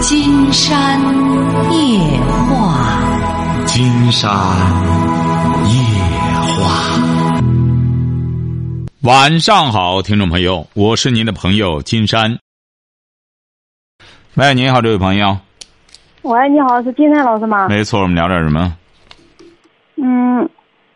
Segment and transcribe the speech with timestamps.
[0.00, 0.98] 金山
[1.70, 2.00] 夜
[2.48, 4.30] 话，金山
[5.68, 5.74] 夜
[6.56, 7.00] 话。
[9.02, 12.38] 晚上好，听众朋友，我是您的朋友金山。
[14.36, 15.36] 喂，您好，这位朋友。
[16.22, 17.68] 喂，你好，是金山老师吗？
[17.68, 18.74] 没错，我们聊点什么？
[19.96, 20.48] 嗯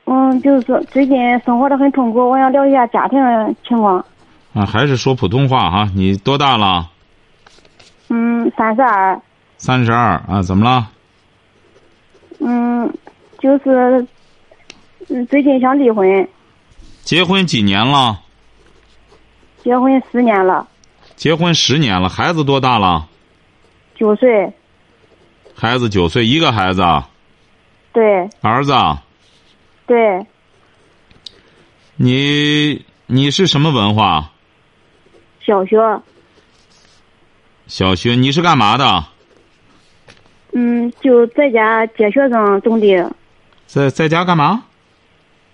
[0.07, 3.19] 嗯，就是说最近生活的很痛苦，我想聊一下家庭
[3.69, 4.03] 情况。
[4.55, 5.91] 啊，还是说普通话哈？
[5.95, 6.91] 你多大了？
[8.09, 9.21] 嗯，三十二。
[9.57, 10.43] 三十二啊？
[10.43, 10.91] 怎么了？
[12.41, 12.93] 嗯，
[13.39, 14.07] 就是
[15.09, 16.29] 嗯，最近想离婚。
[17.03, 18.21] 结婚几年了？
[19.63, 20.69] 结婚十年了。
[21.17, 23.09] 结婚十年了，孩子多大了？
[23.95, 24.53] 九岁。
[25.55, 26.83] 孩子九岁，一个孩子。
[27.93, 28.29] 对。
[28.41, 28.75] 儿子。
[29.87, 30.27] 对。
[31.97, 34.33] 你你是什么文化？
[35.47, 35.79] 小学。
[37.67, 39.05] 小学，你是干嘛的？
[40.53, 42.97] 嗯，就在家接学生种地。
[43.67, 44.63] 在在家干嘛？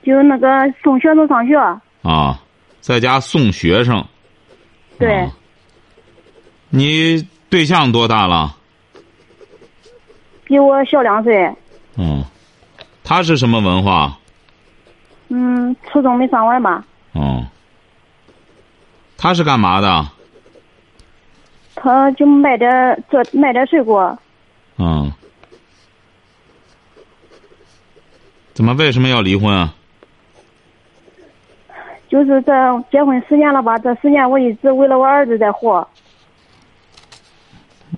[0.03, 0.49] 就那个
[0.83, 1.57] 送学生上学。
[2.03, 2.41] 啊，
[2.81, 4.05] 在家送学生。
[4.99, 5.21] 对。
[5.21, 5.31] 啊、
[6.69, 8.57] 你对象多大了？
[10.45, 11.55] 比我小两岁。
[11.97, 12.25] 嗯，
[13.05, 14.19] 他是什么文化？
[15.29, 16.85] 嗯，初中没上完吧。
[17.13, 17.47] 哦。
[19.17, 20.09] 他是干嘛的？
[21.83, 24.17] 他就卖点做卖点水果。
[24.77, 25.11] 嗯。
[28.53, 28.75] 怎么？
[28.75, 29.75] 为什么要离婚啊？
[32.11, 32.53] 就是这
[32.91, 33.79] 结婚十年了吧？
[33.79, 35.87] 这十年我一直为了我儿子在活。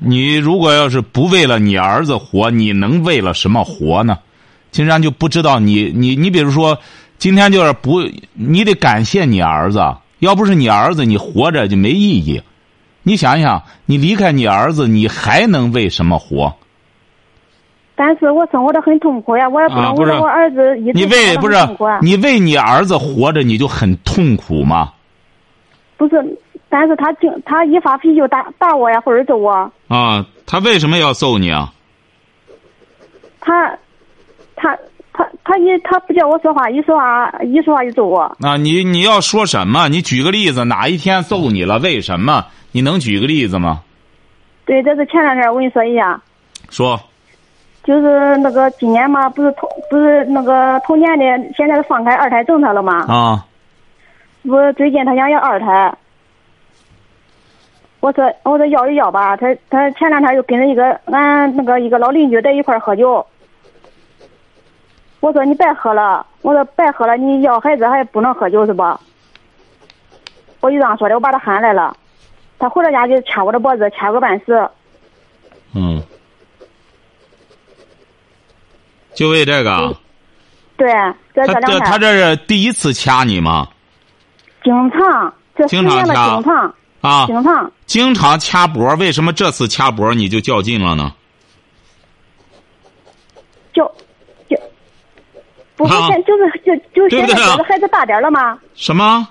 [0.01, 4.19] 你如果要是不为了你儿子活，你能为了什么活呢？
[4.71, 6.79] 金山就不知道你你你，比如说，
[7.19, 8.03] 今天就是不，
[8.35, 9.81] 你得感谢你儿子。
[10.21, 12.43] 要不是你儿子，你活着就没意义。
[13.03, 16.55] 你想想，你离开你儿子，你还能为什么活？
[17.95, 21.57] 但是我生活的很痛苦呀，我也不能为了我儿子一直你为不是
[22.01, 24.93] 你为你儿子活着，你就很痛苦吗？
[25.97, 29.71] 不是，但是他经他一发脾气就打打我呀，或者揍我。
[29.89, 31.73] 啊，他为什么要揍你啊？
[33.41, 33.79] 他，
[34.57, 34.77] 他。
[35.13, 38.21] 他他一他不叫我说话，一说话一说话就揍我。
[38.41, 39.89] 啊，你你要说什么？
[39.89, 41.79] 你举个例子，哪一天揍你了？
[41.79, 42.47] 为什么？
[42.73, 43.83] 你能举个例子吗？
[44.65, 46.21] 对，这是前两天我跟你说一下。
[46.71, 46.99] 说。
[47.85, 51.25] 就是那个今年嘛，不是同不是那个同年的，
[51.57, 53.05] 现在放开二胎政策了吗？
[53.09, 53.45] 啊。
[54.45, 55.93] 我最近他想要二胎，
[58.01, 63.27] 我说我说要一要吧，他他前两天又跟着一个俺那个一个老邻居在一块喝酒。
[65.23, 69.01] 我说你别喝了，我说别喝了，你要孩子还不能喝酒是吧？
[70.59, 71.97] 我就这样说的，我把他喊来了，
[72.59, 74.69] 他回到家就掐我的脖子，掐个半死。
[75.75, 76.03] 嗯。
[79.15, 79.97] 就为这个。
[80.77, 80.93] 对，
[81.33, 81.81] 这这两天。
[81.83, 83.69] 他这是第一次掐你吗？
[84.65, 86.75] 经常，这十年了，经常。
[87.01, 87.27] 啊。
[87.27, 87.73] 经常。
[87.87, 91.13] 经常掐脖，为什么这次掐脖你就较劲了呢？
[93.73, 93.89] 较。
[95.83, 98.59] 不是现就是就就现在觉得孩子大点了吗？
[98.75, 99.27] 什么？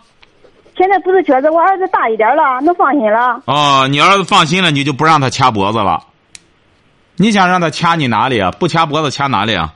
[0.77, 3.41] 现在不是觉得我儿子大一点了，能放心了？
[3.45, 6.03] 哦，你儿子放心了，你就不让他掐脖子了。
[7.17, 8.51] 你想让他掐你哪里啊？
[8.51, 9.73] 不掐脖子掐哪里啊？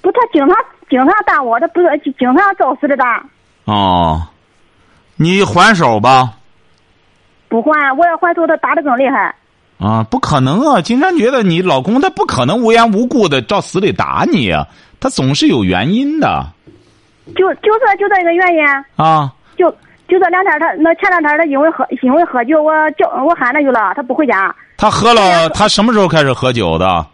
[0.00, 0.56] 不，他经常
[0.88, 1.88] 经常打我，他不是
[2.18, 3.24] 经常找死的打。
[3.64, 4.22] 哦，
[5.16, 6.34] 你还手吧？
[7.48, 9.34] 不还，我要还手，他打的更厉害。
[9.82, 10.80] 啊，不可能啊！
[10.80, 14.64] 金山觉得你老公他不可能无缘无故的照死里打你啊。
[15.00, 16.46] 他总是有原因的，
[17.34, 19.32] 就就这就这一个原因啊！
[19.56, 19.68] 就
[20.06, 24.54] 就这两天，他那前两天他因为喝因为喝酒，我叫我喊他去了，他不回家。
[24.76, 27.04] 他喝了，他什么时候开始喝酒的？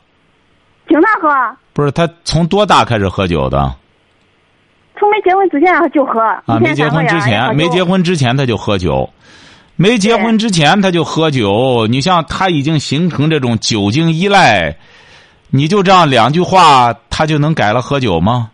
[0.86, 1.56] 经常喝。
[1.72, 3.74] 不是他从多大开始喝酒的？
[4.98, 6.20] 从没结婚之前就喝。
[6.20, 9.08] 啊，没结婚之前，没结婚之前他就喝酒，
[9.78, 11.86] 没结婚之前他就喝酒。
[11.88, 14.76] 你像他已经形成这种酒精依赖。
[15.50, 18.50] 你就这样两句话，他就能改了喝酒吗？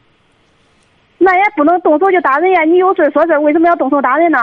[1.19, 2.63] 那也不能动手就打人呀！
[2.65, 4.39] 你有事说事为什么要动手打人呢？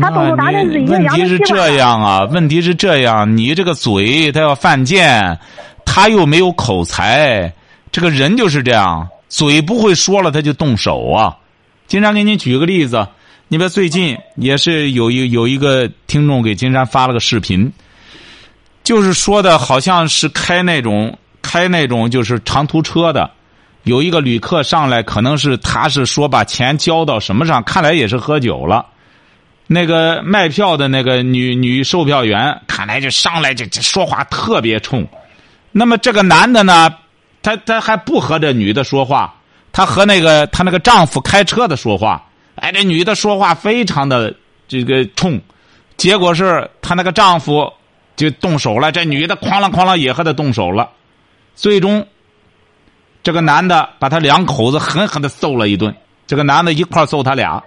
[0.00, 2.24] 他动手打人是问题是这样啊？
[2.30, 5.36] 问题是这样，你这个嘴他要犯贱，
[5.84, 7.52] 他又没有口才，
[7.90, 11.36] 这个人就是这样，嘴不会说了他就动手啊！
[11.88, 13.06] 经常给你举个例子，
[13.52, 17.72] 你别最近也是有一有一个听众给金山发了个视频，
[18.84, 21.18] 就是说的好像是开那种。
[21.42, 23.28] 开那种就是长途车的，
[23.84, 28.86] 有一个旅客上来，可能是他是说把钱交到什么上，看来也是喝酒了。
[29.66, 35.04] 那个卖票的那个女女售票员，看来就上来就就说话特别冲。
[35.72, 36.94] 那么这个男的呢，
[37.42, 39.34] 他他还不和这女的说话，
[39.72, 42.22] 他和那个他那个丈夫开车的说话。
[42.56, 44.34] 哎，这女的说话非常的
[44.68, 45.40] 这个冲，
[45.96, 47.72] 结果是她那个丈夫
[48.16, 50.90] 就动手了，这女的哐啷哐啷也和他动手了，
[51.54, 52.06] 最终
[53.22, 55.94] 这个男的把他两口子狠狠的揍了一顿，
[56.26, 57.62] 这个男的一块揍他俩。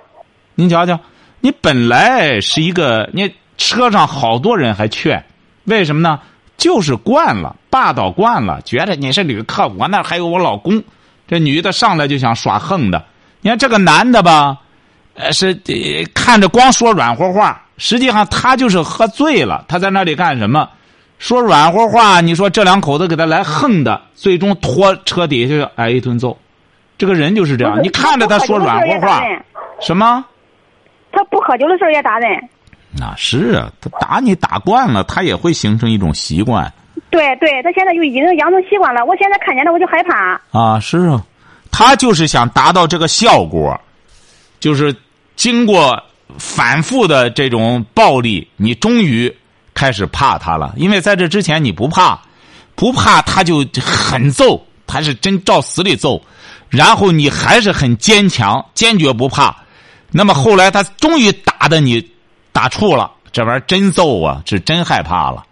[0.55, 0.99] 您瞧瞧，
[1.39, 5.25] 你本来是一个，你车上好多人还劝，
[5.63, 6.19] 为什么呢？
[6.55, 10.83] 就是惯了，霸道惯了，觉得你是旅客，我那还有我老公。
[11.27, 13.03] 这女的上来就想耍横的，
[13.41, 14.61] 你看这个男的吧，
[15.15, 15.53] 呃，是
[16.13, 20.67] 看着光说软和话，实际上他就是喝醉了，他在那里干什么？
[21.19, 26.37] 说软和话，你说这两口子给他来横的，最终拖车底下就挨一顿揍。
[26.97, 29.23] 这个人就是这样，你看着他说软和话，
[29.79, 30.23] 什么？
[31.11, 32.29] 他不喝酒的时候也打人。
[32.91, 36.71] 那是啊，他打你打惯了，他也会形成一种习惯。
[37.09, 39.05] 对对，他现在就已经养成习惯了。
[39.05, 40.39] 我现在看见他，我就害怕。
[40.51, 41.23] 啊，是啊，
[41.71, 43.79] 他就是想达到这个效果，
[44.59, 44.95] 就是
[45.35, 46.01] 经过
[46.37, 49.35] 反复的这种暴力，你终于
[49.73, 50.73] 开始怕他了。
[50.77, 52.19] 因为在这之前你不怕，
[52.75, 56.21] 不怕他就狠揍，他是真照死里揍，
[56.69, 59.55] 然后你还是很坚强，坚决不怕。
[60.11, 62.11] 那么后来他终于打的你
[62.51, 65.43] 打怵了，这玩意儿真揍啊，是真害怕了。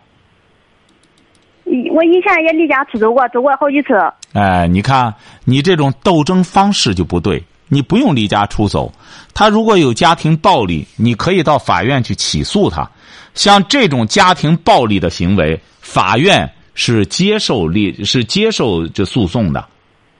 [1.93, 3.93] 我以前也离家出走过，走过好几次。
[4.33, 5.13] 哎，你看
[5.45, 7.41] 你这种斗争方式就不对，
[7.73, 8.91] 你不用离家出走。
[9.33, 12.89] 他如果有家庭暴力，你可以到法院去起诉他。
[13.33, 19.65] 像这种家庭暴力的行为，法院是接受立是接受这诉讼的，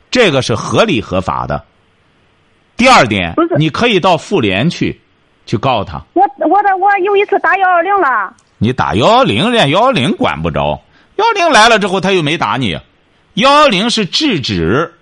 [0.09, 1.61] 这个是合理合法的。
[2.77, 5.01] 第二点，你可以到妇联去，
[5.45, 6.01] 去告他。
[6.13, 8.33] 我我的我有一次打幺幺零了。
[8.59, 10.81] 你打幺幺零，人家幺幺零管不着。
[11.17, 12.79] 幺幺零来了之后，他又没打你。
[13.33, 14.93] 幺幺零是制止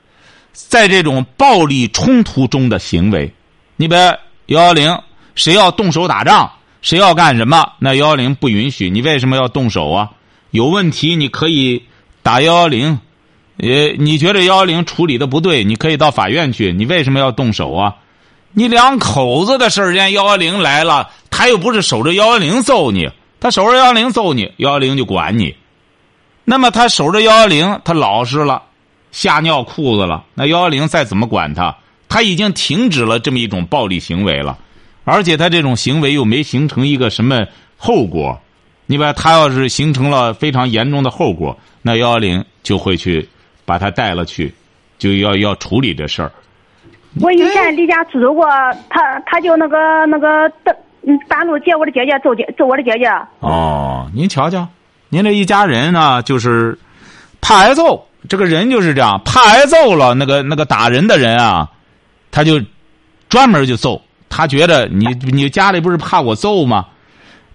[0.53, 3.33] 在这种暴力冲突中的行为。
[3.75, 3.97] 你别
[4.47, 4.99] 幺幺零，
[5.35, 6.51] 谁要动手打仗，
[6.81, 8.89] 谁要干什么，那幺幺零不允许。
[8.89, 10.09] 你为什么要动手啊？
[10.51, 11.83] 有问题你可以
[12.23, 12.99] 打幺幺零。
[13.57, 16.71] 呃，你觉得幺幺零处理的不对，你可以到法院去。
[16.71, 17.95] 你为什么要动手啊？
[18.53, 23.09] 你两口子的事儿，人家幺幺零来了，他又不是守着幺幺零揍你，
[23.39, 25.55] 他守着幺幺零揍你，幺幺零就管你。
[26.45, 28.63] 那么他守着幺幺零，他老实了，
[29.11, 31.75] 吓尿裤子了，那幺幺零再怎么管他，
[32.07, 34.57] 他已经停止了这么一种暴力行为了，
[35.03, 37.45] 而且他这种行为又没形成一个什么
[37.77, 38.39] 后果。
[38.85, 43.27] 你把他要是形成了非常严重的后果，那幺幺零就会去。
[43.65, 44.51] 把他带了去，
[44.97, 46.31] 就要要处理这事儿。
[47.21, 48.47] 我以前离家出走过，
[48.89, 50.75] 他他就那个那个单
[51.27, 53.07] 单独接我的姐姐，揍姐揍我的姐姐。
[53.41, 54.67] 哦，您瞧瞧，
[55.09, 56.79] 您这一家人呢，就是
[57.39, 58.07] 怕挨揍。
[58.27, 60.13] 这个人就是这样，怕挨揍了。
[60.13, 61.69] 那个那个打人的人啊，
[62.31, 62.61] 他就
[63.29, 64.01] 专门就揍。
[64.27, 66.85] 他觉得你你家里不是怕我揍吗？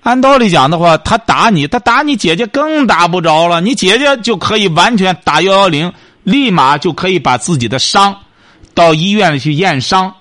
[0.02, 3.60] 按道理讲的话，他打你，他打你姐姐更打不着了。
[3.60, 5.92] 你姐姐就可以完全打幺幺零。
[6.24, 8.16] 立马就可以把自己的伤
[8.72, 10.14] 到医院里去验伤，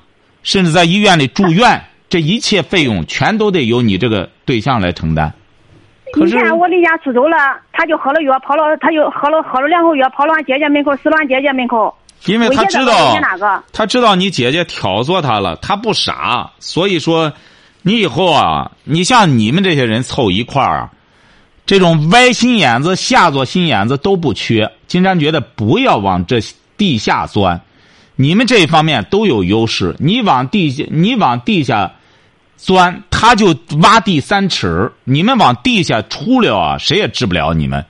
[0.44, 5.34] 甚至在医院里住院，这一切费用全都得由你这个对象来承担。
[6.16, 7.38] 以前我离家出走了，
[7.72, 11.96] 他就喝了药，跑了，他就喝了喝了两口药，跑到俺姐姐门口，死了俺姐姐门口。
[12.26, 17.34] 因为他知道，他知道你姐姐挑唆他了，他不傻，所以说，
[17.82, 20.90] 你以后啊，你像你们这些人凑一块儿。
[21.66, 24.70] 这种歪心眼子、下作心眼子都不缺。
[24.86, 26.40] 金山觉得不要往这
[26.78, 27.62] 地下钻，
[28.16, 29.96] 你们这一方面都有优势。
[29.98, 31.94] 你往地下，你往地下
[32.66, 37.86] 钻，他就挖地三尺；你们往地下出了啊，谁也治不了你们。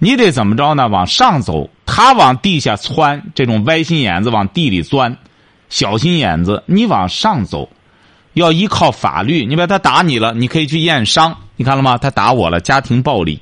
[0.00, 0.88] 你得怎么着呢？
[0.88, 5.16] 往上走，他往地下窜，这种歪心眼子往地里钻，
[5.68, 7.70] 小心眼子，你往上走。
[8.32, 11.38] 要依靠法律，你把他打你了，你可以去验伤。
[11.54, 11.96] 你看了吗？
[11.96, 13.40] 他打我了，家庭暴力。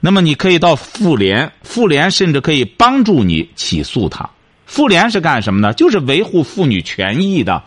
[0.00, 4.30] 那么你可以到妇联，妇联甚至可以帮助你起诉他。
[4.64, 5.74] 妇联是干什么呢？
[5.74, 7.62] 就是维护妇女权益的。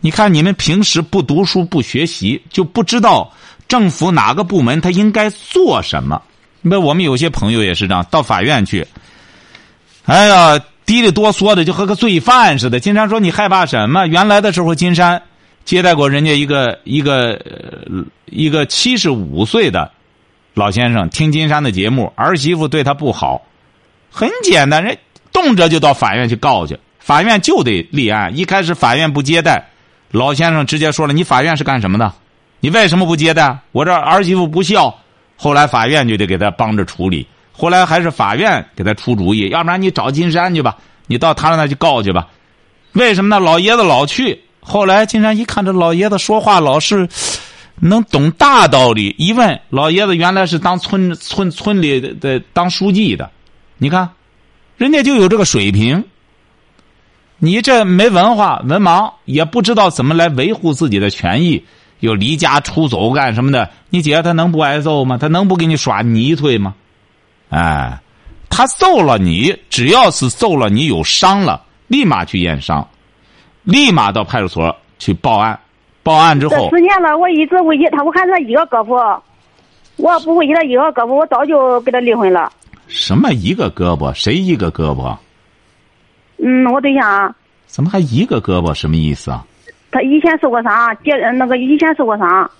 [0.00, 3.32] 你看你们平时不读书不学习，就不知道
[3.68, 6.22] 政府哪个部门他应该做什么。
[6.62, 8.86] 那我们有些朋友也是这样，到法院去，
[10.04, 12.80] 哎呀，滴里哆嗦的，就和个罪犯似的。
[12.80, 15.22] 金山说：“你害怕什么？”原来的时候，金山。
[15.62, 17.38] 接待过人家一个一个
[18.24, 19.92] 一个七十五岁的
[20.54, 23.42] 老先生听金山的节目，儿媳妇对他不好，
[24.10, 24.98] 很简单，人
[25.30, 28.36] 动辄就到法院去告去，法院就得立案。
[28.36, 29.69] 一开始法院不接待，
[30.10, 32.12] 老先生直接说了：“你法院是干什么的？
[32.60, 33.58] 你为什么不接待？
[33.72, 34.94] 我这儿媳妇不孝。”
[35.36, 37.26] 后来法院就得给他帮着处理。
[37.52, 40.76] 后来还是法院给他出主意，要不然你找金山去吧，
[41.06, 42.28] 你到他那去告去吧。
[42.92, 43.38] 为什么呢？
[43.44, 44.40] 老爷子老去。
[44.60, 47.08] 后来金山一看这老爷子说话老是
[47.76, 53.30] 能懂大道理，一问老爷子原来是当村村村里的当书记的，
[53.78, 54.08] 你看，
[54.76, 56.04] 人家就有这个水平。
[57.42, 61.64] 你这没文化、文盲，也不知道怎么来维护自己的权益，
[62.00, 63.68] 又离家出走干什么的？
[63.88, 65.16] 你姐她能不挨揍吗？
[65.16, 66.74] 她能不给你耍泥腿吗？
[67.48, 67.98] 哎，
[68.50, 72.86] 她揍了你，只要是揍了你有伤了，立马去验伤，
[73.64, 75.58] 立马到派出所去报案。
[76.02, 79.18] 报案之后，这十年了，我一直维系他，我看他一个胳膊，
[79.96, 82.52] 我要不维系他一个胳膊，我早就跟他离婚了。
[82.86, 84.12] 什么一个胳膊？
[84.12, 85.16] 谁一个胳膊？
[86.42, 87.34] 嗯，我对象。
[87.66, 88.74] 怎么还一个胳膊？
[88.74, 89.44] 什么意思啊？
[89.92, 92.50] 他以前受过伤，接那个以前受过伤。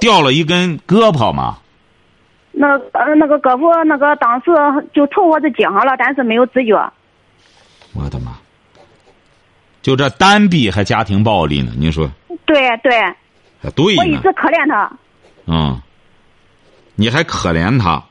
[0.00, 1.58] 掉了一根胳膊吗？
[2.52, 4.50] 那呃，那个胳膊那个当时
[4.92, 6.74] 就头或者接上了，但是没有知觉。
[7.94, 8.32] 我的妈！
[9.82, 11.72] 就这单臂还家庭暴力呢？
[11.76, 12.08] 你说？
[12.46, 12.92] 对对。
[13.62, 14.90] 还对我一直可怜他。
[15.46, 15.80] 嗯。
[16.96, 18.02] 你还可怜他？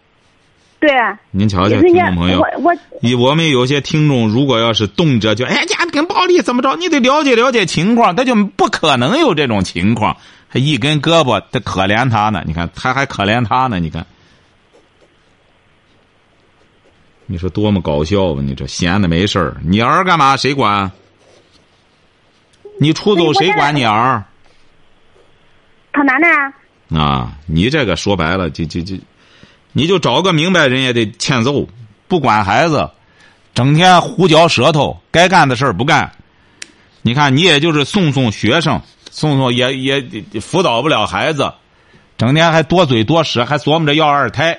[0.84, 0.92] 对。
[1.32, 10.18] 您瞧瞧，听众朋友，我我我们有些听众，如果要是动辄就哎家庭暴力怎么着，你得了解了解情况，他就不可能有这种情况。
[10.52, 12.44] 他一根胳膊，他可怜他呢？
[12.46, 13.80] 你看，他还可怜他呢？
[13.80, 14.06] 你看。
[17.26, 18.42] 你说多么搞笑吧！
[18.44, 20.36] 你这闲的没事儿，你儿干嘛？
[20.36, 20.92] 谁管？
[22.78, 24.22] 你出走谁管你儿？
[25.94, 27.00] 他奶奶。
[27.00, 28.98] 啊，你这个说白了，就就就，
[29.74, 31.68] 你就找个明白人也得欠揍，
[32.08, 32.90] 不管孩子，
[33.54, 36.12] 整天胡嚼舌头，该干的事儿不干。
[37.02, 41.54] 你看，你也就是送送学生，送送也也辅导不了孩子，
[42.18, 44.58] 整天还多嘴多舌，还琢磨着要二胎。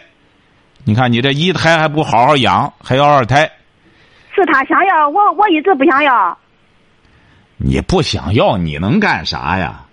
[0.84, 3.50] 你看，你这一胎还不好好养，还要二胎？
[4.34, 6.36] 是他想要，我我一直不想要。
[7.56, 9.86] 你不想要，你能干啥呀？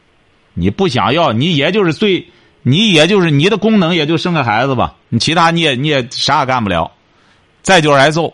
[0.53, 2.27] 你不想要，你也就是最，
[2.63, 6.91] 你也就是你的功能也就生个孩子吧，你其他你也你也啥也干不了。
[7.61, 8.33] 再就是挨揍。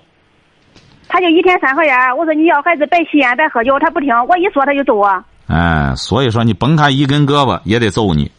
[1.08, 5.24] 他就一天三盒烟，我说你要孩子别吸烟别喝酒，他不听，我一说他就揍我。
[5.48, 8.30] 哎，所以说你甭看一根胳膊也得揍你，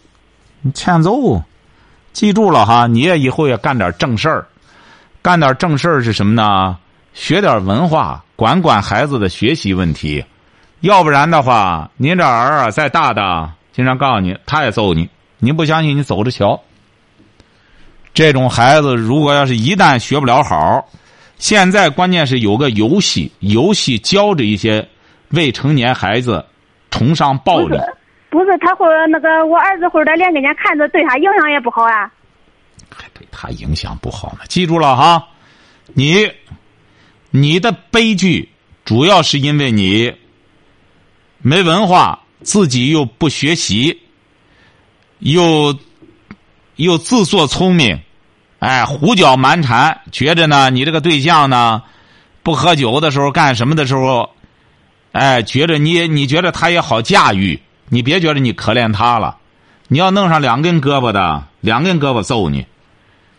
[0.60, 1.42] 你欠揍。
[2.12, 4.46] 记住了哈，你也以后也干点正事儿，
[5.22, 6.76] 干点正事儿是什么呢？
[7.14, 10.24] 学点文化，管管孩子的学习问题，
[10.80, 15.08] 要不然的话，您这儿啊再大的，经常告诉你，他也揍你。
[15.38, 16.60] 您不相信，你走着瞧。
[18.12, 20.88] 这种孩子，如果要是一旦学不了好，
[21.36, 24.88] 现在关键是有个游戏，游戏教着一些
[25.28, 26.44] 未成年孩子
[26.90, 27.78] 崇尚暴力。
[28.30, 32.12] 不是他会那个我儿子会在脸跟前看着，对他影响也不好啊。
[32.90, 34.40] 还对他影响不好呢？
[34.48, 35.28] 记住了哈，
[35.94, 36.28] 你
[37.30, 38.50] 你的悲剧
[38.84, 40.12] 主要是因为你
[41.38, 43.96] 没文化，自己又不学习，
[45.18, 45.76] 又
[46.76, 48.00] 又自作聪明，
[48.58, 51.82] 哎，胡搅蛮缠，觉着呢，你这个对象呢，
[52.42, 54.30] 不喝酒的时候干什么的时候，
[55.12, 57.60] 哎，觉着你你觉得他也好驾驭。
[57.90, 59.38] 你别觉得你可怜他了，
[59.88, 62.66] 你要弄上两根胳膊的，两根胳膊揍你。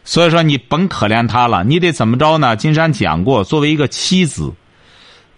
[0.04, 2.56] 所以说你甭可怜他了，你得怎么着呢？
[2.56, 4.52] 金山讲过，作为一个妻子，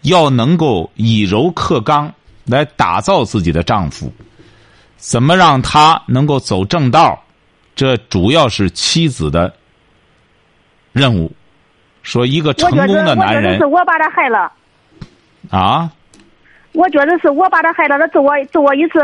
[0.03, 2.13] 要能够以柔克刚
[2.45, 4.09] 来打造自己的丈夫，
[5.01, 7.19] 怎么让他能够走正道？
[7.75, 9.51] 这主要是妻子的
[10.93, 11.31] 任务。
[12.03, 14.51] 说一个成功的男人，我觉得是我把他害了。
[15.49, 15.91] 啊。
[16.73, 18.99] 我觉得是我把他害了，他揍我揍我一次，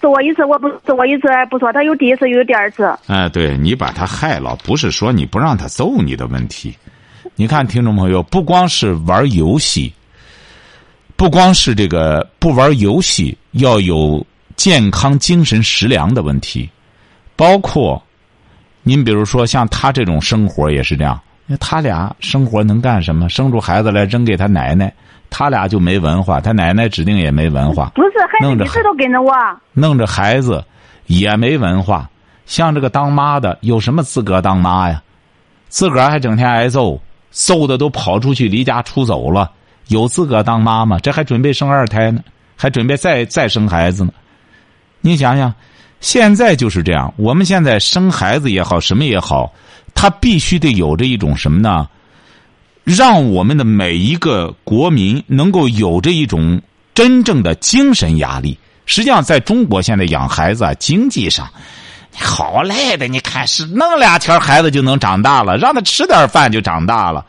[0.00, 2.92] 揍我一次，我不揍我一次不说，他有第一次，有第二次。
[3.06, 6.76] 哎，对你把他害了，不是说你不让他揍你的问题。
[7.34, 9.92] 你看，听众朋友，不光是玩游戏，
[11.16, 14.24] 不光是这个不玩游戏要有
[14.56, 16.68] 健康精神食粮的问题，
[17.36, 18.02] 包括
[18.82, 21.20] 您比如说像他这种生活也是这样。
[21.46, 23.28] 那他俩生活能干什么？
[23.28, 24.92] 生出孩子来扔给他奶奶。
[25.28, 27.90] 他俩就没文化，他奶奶指定也没文化。
[27.96, 29.32] 不是，孩子一直都跟着我。
[29.72, 30.64] 弄着孩子
[31.06, 32.08] 也没文化，
[32.46, 35.02] 像这个当妈的有什么资格当妈呀？
[35.68, 36.98] 自个儿还整天挨揍，
[37.32, 39.50] 揍的都跑出去离家出走了，
[39.88, 40.96] 有资格当妈吗？
[41.00, 42.22] 这还准备生二胎呢，
[42.56, 44.12] 还准备再再生孩子呢。
[45.06, 45.54] 你想想，
[46.00, 47.14] 现在就是这样。
[47.16, 49.52] 我们现在生孩子也好，什么也好，
[49.94, 51.88] 他必须得有着一种什么呢？
[52.82, 56.60] 让我们的每一个国民能够有着一种
[56.92, 58.58] 真正的精神压力。
[58.84, 61.48] 实际上，在中国现在养孩子啊，经济上
[62.12, 63.06] 好赖的。
[63.06, 67.24] 你看，是弄俩钱孩子就能长大了，让他吃点饭就长大了。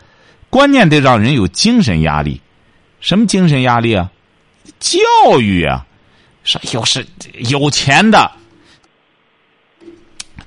[0.49, 2.41] 关键得让人有精神压力。
[2.99, 4.09] 什么精神压力啊？
[4.79, 4.99] 教
[5.39, 5.85] 育啊！
[6.47, 7.05] 说又是
[7.49, 8.31] 有钱的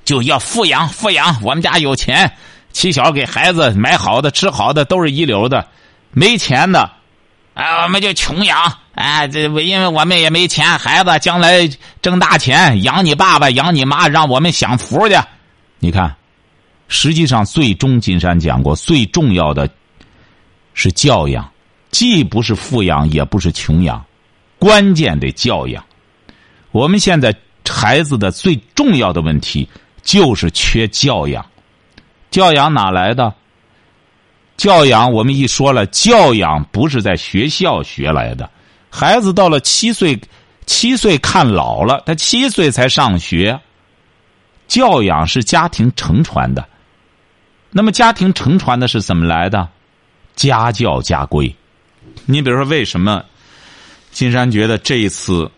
[0.03, 2.29] 就要富养富养，我们家有钱，
[2.71, 5.65] 起小给孩子买好的吃好的都是一流的。
[6.09, 6.91] 没钱的，
[7.53, 8.77] 啊，我们就穷养。
[8.95, 11.69] 哎，这因为我们也没钱，孩子将来
[12.01, 15.15] 挣大钱，养你爸爸，养你妈，让我们享福去。
[15.77, 16.13] 你看，
[16.87, 19.69] 实际上最终金山讲过，最重要的
[20.73, 21.49] 是教养，
[21.91, 24.03] 既不是富养，也不是穷养，
[24.57, 25.85] 关键得教养。
[26.71, 27.35] 我们现在
[27.67, 29.67] 孩子的最重要的问题
[30.03, 31.45] 就是缺教养，
[32.29, 33.33] 教养哪来的？
[34.57, 38.49] 教养我们一说了，教养不是在学校学来的。
[38.89, 40.19] 孩子到了七岁，
[40.65, 43.59] 七岁看老了，他七岁才上学。
[44.67, 46.65] 教养是家庭承传的，
[47.71, 49.67] 那么家庭承传的是怎么来的？
[50.35, 51.53] 家教家规。
[52.25, 53.23] 你比如说，为什么
[54.11, 55.49] 金山觉得这一次，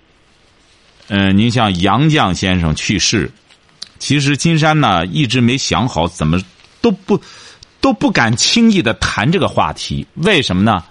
[1.07, 3.31] 嗯，您像杨绛先生去世，
[3.99, 6.39] 其实金山呢一直没想好怎么
[6.81, 7.19] 都不
[7.81, 10.05] 都不敢轻易的谈这个话题。
[10.15, 10.83] 为什么呢？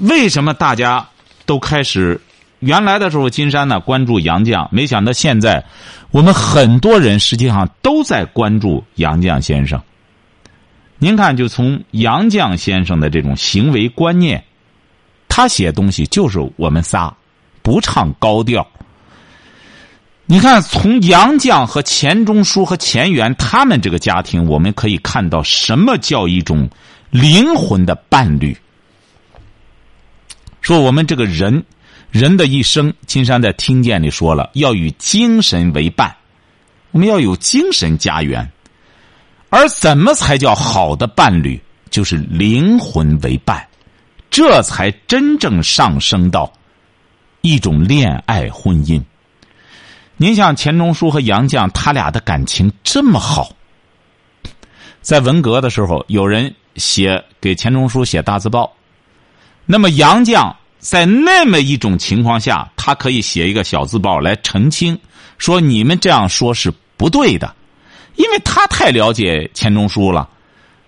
[0.00, 1.06] 为什么大家？
[1.44, 2.20] 都开始，
[2.60, 5.62] 原来的时候，金山呢关注杨绛，没想到现在，
[6.12, 9.82] 我们很多人实际上都在关注杨绛先生。
[10.98, 14.42] 您看，就从杨绛先生的这种行为观念，
[15.28, 17.12] 他写东西就是我们仨
[17.60, 18.66] 不唱高调。
[20.32, 26.70] 你看，从杨绛和钱钟书和钱媛他们这个家庭，我们可以看到什么叫一种
[27.10, 28.56] 灵魂的伴侣。
[30.62, 31.62] 说我们这个人，
[32.10, 36.16] 人的一生，金山在听见里说了，要与精神为伴，
[36.92, 38.50] 我们要有精神家园。
[39.50, 41.60] 而怎么才叫好的伴侣？
[41.90, 43.62] 就是灵魂为伴，
[44.30, 46.50] 这才真正上升到
[47.42, 48.98] 一种恋爱婚姻。
[50.22, 53.50] 您像钱钟书和杨绛，他俩的感情这么好，
[55.00, 58.72] 在文革的时候，有人写给钱钟书写大字报。
[59.66, 64.96] 那么杨绛在那么一种情况下，他可以写一个小字报来澄清，
[65.38, 67.52] 说你们这样说是不对的，
[68.14, 70.28] 因为他太了解钱钟书了。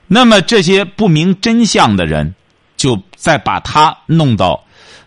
[0.06, 2.32] 那么这些不明真相的人，
[2.76, 4.62] 就再把他弄到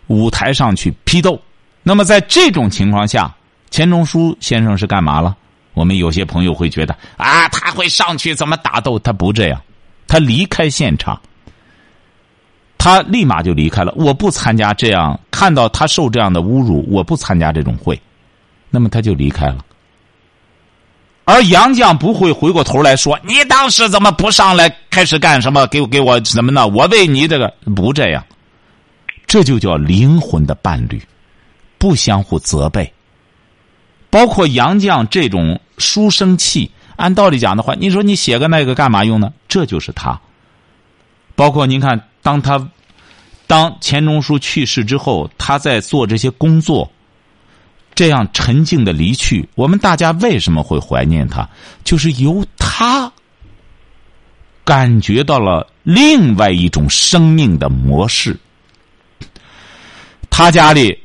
[0.08, 1.42] 舞台上去批斗。
[1.82, 3.34] 那么在这种情况下，
[3.70, 5.36] 钱钟书先生是干嘛了？
[5.74, 8.98] 我们有些朋友会觉得啊，他会上去怎么打斗？
[9.00, 9.62] 他不这样，
[10.08, 11.20] 他离开现场。
[12.80, 18.00] 他立马就离开了，我不参加这样，看到他受这样的侮辱，我不参加这种会，
[18.70, 19.66] 那么他就离开了。
[21.26, 25.68] 而杨绛不会回过头来说：“你当时怎么不上来开始干什么？
[25.68, 26.68] 给给我什么呢？
[26.68, 28.24] 我为你这个不这样。”
[29.28, 31.02] 这就叫灵魂的伴侣，
[31.78, 32.90] 不相互责备。
[34.18, 39.32] 包括杨绛这种书生气，按道理讲的话，你说你写个那个干嘛用呢？
[39.48, 40.20] 这就是他。
[41.36, 42.02] 包括您看。
[42.24, 42.68] 当他
[43.46, 46.92] 当钱钟书去世之后，他在做这些工作，
[47.94, 51.48] 这样沉静的离去，我们大家为什么会怀念他？
[51.84, 53.14] 就是由他
[54.64, 58.36] 感觉到了另外一种生命的模式。
[60.32, 60.98] 他家里，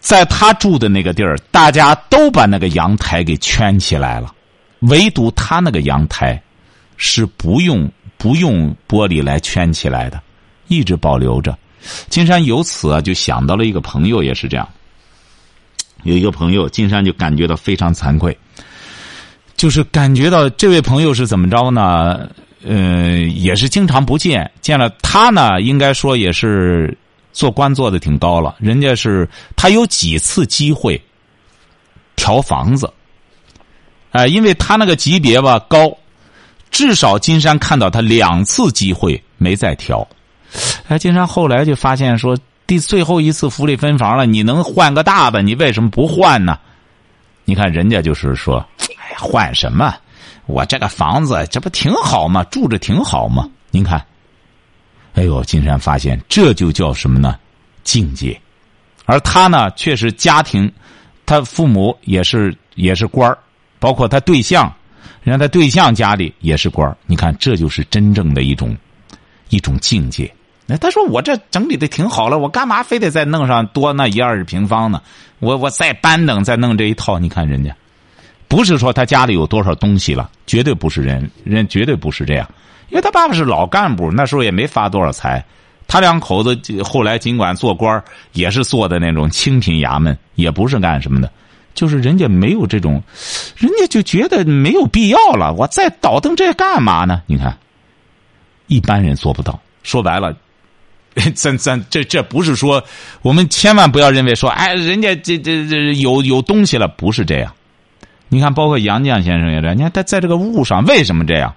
[0.00, 4.34] 在他住的那个地儿，大家都把那个阳台给圈起来了，
[4.80, 6.42] 唯独他那个阳台
[6.96, 7.90] 是不用。
[8.20, 10.20] 不用玻璃来圈起来的，
[10.66, 11.56] 一直保留着。
[12.08, 14.68] 金山由此啊，就想到了一个朋友，也是这样。
[16.02, 18.36] 有一个朋友，金山就感觉到非常惭愧，
[19.56, 22.28] 就是感觉到这位朋友是怎么着呢？
[22.64, 26.98] 呃，也是经常不见，见了他呢，应该说也是
[27.38, 28.56] 做官做的挺高了。
[28.58, 31.00] 人家是他有几次机会
[32.16, 32.92] 调房子，
[34.10, 35.96] 哎，因为他那个级别吧高。
[36.72, 40.06] 至少金山看到他两次机会没再调，
[40.88, 46.58] 哎，金山后来就发现说，第最后一次福利分房了，你能换个大的，你为什么不换呢？
[47.44, 49.94] 你看人家就是说，哎，换什么？
[50.46, 52.42] 我这个房子这不挺好吗？
[52.50, 53.48] 住着挺好吗？
[53.70, 54.04] 您看，
[55.18, 57.36] 哎呦，金山发现这就叫什么呢？
[57.82, 58.40] 境界。
[59.04, 60.70] 而他呢，确实家庭，
[61.26, 63.36] 他父母也是也是官
[63.80, 64.72] 包括他对象。
[65.24, 68.76] 人家他对象家里也是官你看这就是真正的一种
[69.48, 70.32] 一种境界。
[70.66, 75.02] 那他说我这整理的挺好了，我干嘛非得再弄上多那一二十平方呢？
[75.40, 77.74] 我我再搬等再弄这一套，你看人家，
[78.46, 82.48] 不是说他家里有多少东西了，绝对不是人，人绝对不是这样，
[82.88, 85.44] 因为他爸爸是老干部，那时候也没发多少财，
[85.86, 91.30] 他两口子后来尽管做官也是做的那种清贫衙门，也不是干什么的，
[91.74, 93.02] 就是人家没有这种，
[93.56, 97.22] 人家就觉得没有必要了，我再倒腾这干嘛呢？
[97.26, 97.56] 你看，
[98.66, 100.34] 一般人做不到，说白了。
[101.34, 102.80] 咱咱这这不是说，
[103.22, 107.52] 我们千万不要认为说，哎，人家这这这有有东西了，不是这样。
[108.28, 111.52] 你看，包括杨绛先生也这样，你看他在这个物上为什么这样？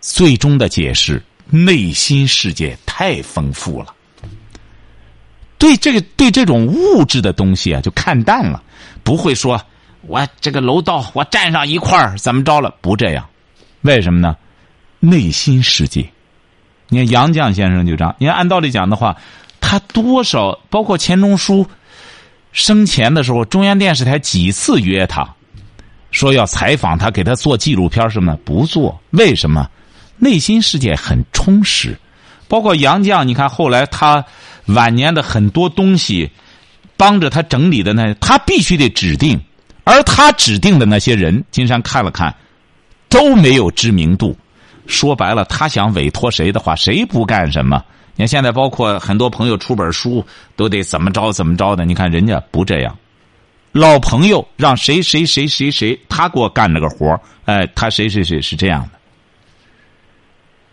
[0.00, 3.94] 最终的解释，内心世界太丰富了，
[5.58, 8.62] 对这个对这种物质的东西啊，就看淡了，
[9.02, 9.60] 不会说
[10.02, 13.28] 我这个楼道我站上一块儿怎么着了，不这样，
[13.82, 14.36] 为什么呢？
[15.00, 16.08] 内心世界。
[16.88, 18.14] 你看杨绛先生就这样。
[18.18, 19.16] 你看按道理讲的话，
[19.60, 21.66] 他多少包括钱钟书
[22.52, 25.28] 生前的时候，中央电视台几次约他，
[26.10, 28.98] 说要采访他，给他做纪录片什么的，不做。
[29.10, 29.68] 为什么？
[30.18, 31.96] 内心世界很充实。
[32.48, 34.24] 包括杨绛，你看后来他
[34.66, 36.30] 晚年的很多东西，
[36.96, 39.38] 帮着他整理的那，他必须得指定，
[39.84, 42.34] 而他指定的那些人，金山看了看，
[43.08, 44.36] 都没有知名度。
[44.86, 47.84] 说白了，他想委托谁的话，谁不干什么？
[48.16, 50.24] 你看现在，包括很多朋友出本书，
[50.56, 51.84] 都得怎么着怎么着的。
[51.84, 52.96] 你看人家不这样，
[53.72, 58.97] 老朋友让谁谁谁谁谁，他给我干这个活哎，他谁谁谁是这样的。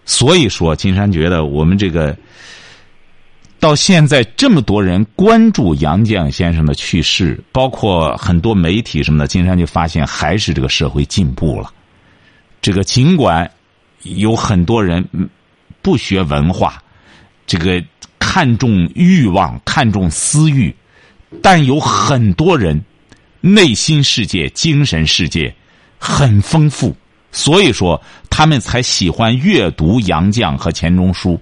[0.05, 2.15] 所以说，金山觉得我们这个
[3.59, 11.73] 到现在这么多人关注杨绛先生的去世，包括很多媒体什么的，金山就发现还是这个社会进步了。
[12.61, 13.49] 这个尽管。
[14.03, 15.03] 有很多人
[15.81, 16.79] 不学文化，
[17.47, 17.83] 这个
[18.19, 20.71] 看重欲望、看重私欲，
[21.41, 22.79] 但有很多人
[23.41, 25.51] 内心世界、精神世界
[25.97, 26.95] 很丰富，
[27.35, 31.37] 所以说他们才喜欢阅读杨绛和钱钟书，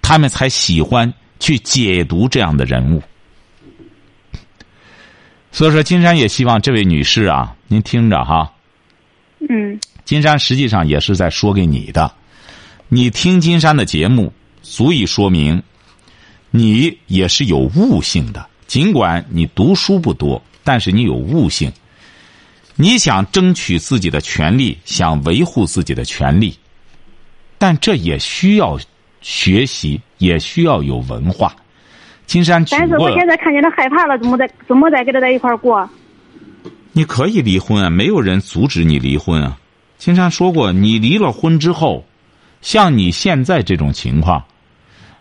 [0.00, 3.02] 他们才喜欢去解读这样的人物。
[5.52, 8.50] 所以说，金山也希望这位女士啊，您听着哈。
[9.50, 9.78] 嗯。
[10.06, 12.10] 金山实际上也是在说给你的，
[12.88, 15.62] 你听金山的节目，足以说明
[16.50, 18.48] 你也是有悟性的。
[18.66, 21.70] 尽管你读书不多，但是你有悟性。
[22.76, 26.56] 你想争取自己的权利，想维护自己的权利，
[27.56, 28.78] 但这也需要
[29.22, 31.56] 学习，也需要有文化。
[32.26, 35.88] 金山，但是我现在看见他害怕了，怎么再怎么再跟他在一块过？
[36.92, 39.58] 你可以离婚啊，没有人阻止你离婚啊。
[39.96, 42.04] 金山说过，你离了婚之后，
[42.60, 44.44] 像你现在这种情况，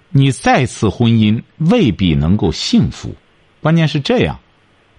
[0.09, 3.15] 你再次婚姻未必能够幸福。
[3.61, 4.39] 关键是这样，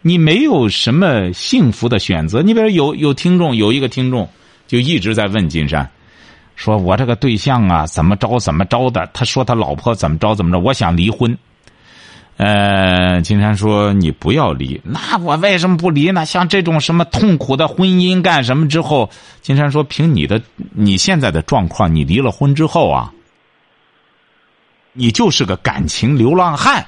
[0.06, 2.40] 你没有什么幸福的选择。
[2.40, 4.28] 你比如有有听众，有一个听众
[4.68, 5.90] 就一直在问金山，
[6.54, 9.04] 说我这个对象啊怎么着怎么着的？
[9.12, 11.36] 他说他老婆怎么着怎么着，我想离婚。
[12.36, 16.24] 呃，金山说你不要离，那我为什么不离呢？
[16.24, 19.10] 像这种什么痛苦的婚姻干什么之后？
[19.42, 20.40] 金山说，凭你的
[20.72, 23.12] 你现在的状况，你离了婚之后啊，
[24.92, 26.86] 你就是个感情流浪汉。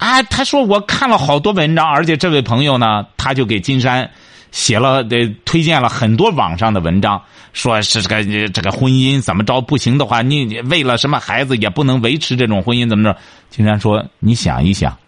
[0.00, 4.10] 啊，他说我看了好多文章，而且这位朋友呢，他就给金山。
[4.50, 13.16] 写了的推荐了很多网上的文章，说是这个这个婚姻怎么着不行的话，你为了什么孩子也不能维持这种婚姻怎么着？
[13.48, 14.98] 金山说你想一想，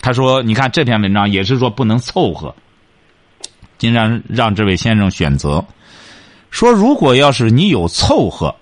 [0.00, 2.52] 他说你看这篇文章也是说不能凑合。
[3.78, 5.64] 金山让这位先生选择，
[6.50, 8.52] 说如果要是你有凑合，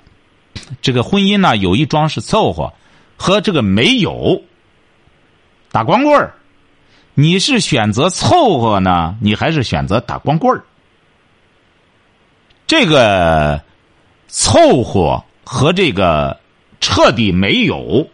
[0.82, 2.70] 这个婚姻呢有一桩是凑合，
[3.16, 4.42] 和这个没有
[5.70, 6.34] 打光棍儿。
[7.14, 10.64] 你是选择凑合呢，你还是选择打光棍儿？
[12.66, 13.62] 这个
[14.28, 16.38] 凑合和这个
[16.80, 18.08] 彻底没有，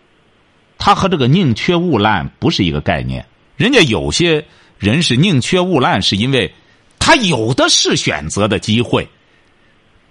[0.79, 3.25] 他和这个宁缺毋滥不是一个概念。
[3.57, 4.45] 人家有些
[4.79, 6.53] 人是宁缺毋滥，是因为
[6.99, 9.07] 他有的是选择的机会。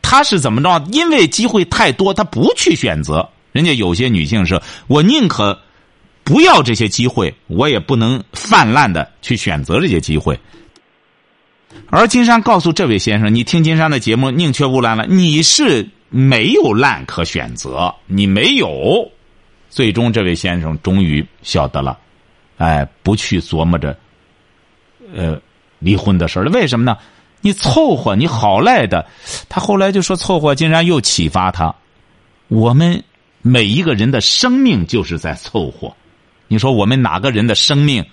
[0.02, 0.86] 他是怎么着？
[0.92, 3.28] 因为机会太多，他不去选择。
[3.52, 5.60] 人家有些女性是，我宁可。
[6.26, 10.38] 不要这些机会，我也不能泛滥的去选择这些机会。
[11.88, 15.06] 而金山告诉这位先生：“你听金山的节目，宁缺毋滥了。
[15.06, 19.10] 你是没有滥可选择，你没有。
[19.70, 22.00] 最终，这位先生终于晓得了，
[22.58, 23.96] 哎，不去琢磨着，
[25.14, 25.40] 呃，
[25.78, 26.50] 离婚的事了。
[26.52, 26.98] 为什么呢？
[27.42, 29.06] 你凑合，你好赖的。
[29.48, 30.56] 他后来就说凑合。
[30.56, 31.76] 金山又启发他：
[32.48, 33.04] 我们
[33.44, 35.96] 每一个人的生命就是在凑合。
[36.48, 38.06] 你说我们哪个人的生命？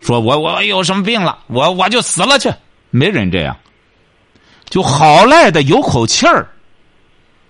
[0.00, 2.52] 说我我有什么病了，我我就死了去，
[2.90, 3.56] 没人这样。
[4.68, 6.48] 就好赖的有口气儿，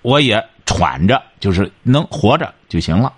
[0.03, 3.13] 我也喘着，就是能活着就行了。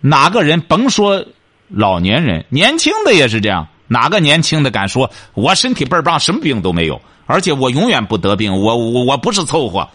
[0.00, 1.24] 哪个人甭说
[1.68, 3.68] 老年人，年轻的也是这样。
[3.86, 8.52] 哪个年轻的敢说我身体倍儿棒，什么病都没有，而且我永远不得病？
[8.52, 9.88] 我我我不是凑合，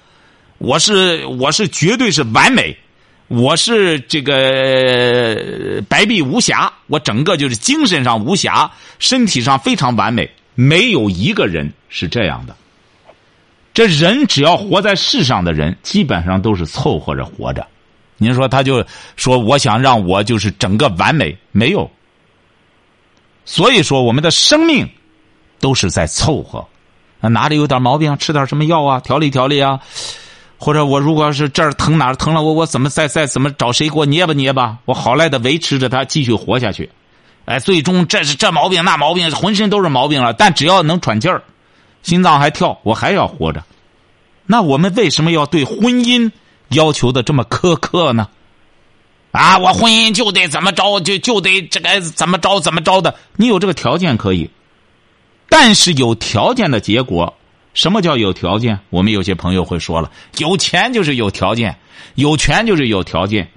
[0.59, 2.77] 我是我是绝对是完美。
[3.29, 12.55] 我是这个白璧无瑕，我整个就是精神上无瑕，身体上非常完美，没有一个人是这样的。
[13.71, 17.65] 这人只要活在世上的人，基本上都是凑合着活着。
[18.17, 18.83] 您说他就
[19.15, 21.89] 说我想让我就是整个完美，没有。
[23.45, 24.89] 所以说我们的生命
[25.59, 26.67] 都是在凑合，
[27.21, 29.79] 哪里有点毛病，吃点什么药啊，调理调理啊。
[30.61, 36.89] 或者我如果要是这儿疼哪儿疼了，我我怎么再再怎么找谁给我捏吧捏吧，我好赖的维持着它继续活下去，
[37.45, 41.41] 哎，最终这是这毛病那毛病，浑身都是毛病了，但只要能喘气儿，
[42.03, 43.63] 心脏还跳，我还要活着。
[44.45, 46.29] 那我们为什么要对婚姻
[46.69, 48.27] 要求的这么苛刻呢？
[49.31, 54.49] 啊，我婚姻就得怎么着，就就得这个怎么着怎么着的，你有这个条件可以，
[55.47, 57.33] 但是有条件的结果。
[57.79, 58.77] 什么叫有条件？
[58.89, 61.77] 我们有些朋友会说了，有钱就是有条件，
[62.15, 63.51] 有权就是有条件。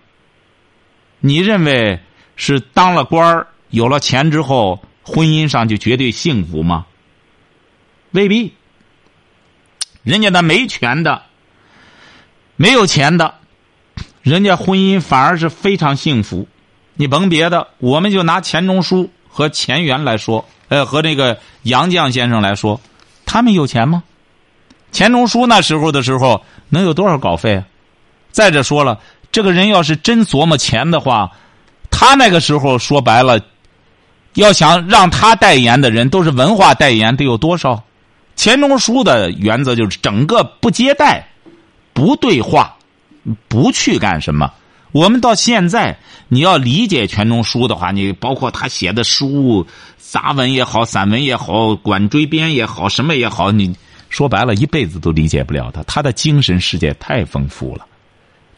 [1.19, 1.99] 你认为
[2.37, 6.87] 是当了官儿、有了钱之后，婚姻上就绝对幸福吗？
[8.13, 8.55] 未必。
[10.05, 11.23] 人家那没权的、
[12.55, 13.35] 没有钱的，
[14.23, 16.47] 人家婚姻反而是非常幸福。
[16.95, 22.81] 你甭别的，我们就拿钱钟书和钱元来说，呃，和那个杨绛先生来说。
[23.27, 24.05] 他们有钱吗？
[24.93, 27.65] 钱钟书那时候的时候能有多少稿费？
[28.31, 29.01] 再者说了，
[29.33, 31.33] 这个人要是真琢磨钱的话，
[31.91, 33.41] 他那个时候说白了，
[34.35, 37.83] 要想让他代言的人都是文化代言，得有多少？
[38.37, 41.27] 钱钟书的原则就是整个不接待，
[41.93, 42.77] 不对话，
[43.49, 44.53] 不去干什么。
[44.93, 45.97] 我们到现在，
[46.29, 49.67] 你要理解钱钟书的话，你包括他写的书。
[49.99, 53.75] 杂文也好，散文也好，管锥编也好，什么也好，你
[54.13, 55.83] 说白了，一辈子都理解不了他。
[55.85, 57.87] 他的精神世界太丰富了。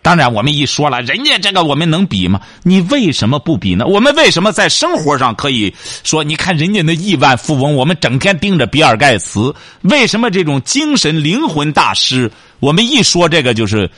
[0.03, 2.41] 当然，我们一说了，人家这个我们能比吗？
[2.65, 3.87] 你为什么不比呢？
[3.87, 6.25] 我们为什么在生活上可以说？
[6.25, 13.89] 你看人家那亿万富翁，我们整天盯着比尔盖茨，为什么这种精神灵魂大师，我们一说这个就是。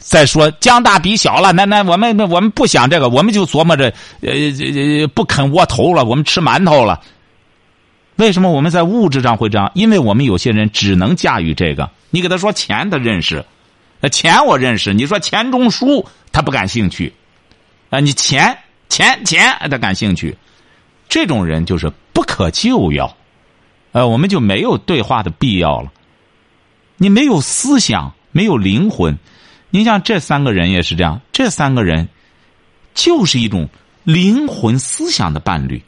[0.00, 7.00] 再说将大比小了，那那我们那我们不想这个，我们就琢磨着，呃呃不啃窝头了，我们吃馒头了。
[8.18, 9.70] 为什么我们在物质上会这样？
[9.74, 11.88] 因为我们有些人只能驾驭这个。
[12.10, 13.44] 你给他说钱，他认识，
[14.10, 14.92] 钱我认识。
[14.92, 17.12] 你说钱钟书，他不感兴趣。
[17.90, 20.36] 啊，你钱钱钱，他感兴趣。
[21.08, 23.16] 这种人就是不可救药，
[23.92, 25.92] 呃，我们就没有对话的必要了。
[26.96, 29.16] 你没有思想，没有灵魂。
[29.70, 32.08] 你像这三个人也是这样，这三个人
[32.94, 33.68] 就是一种
[34.02, 35.82] 灵魂思想的伴侣。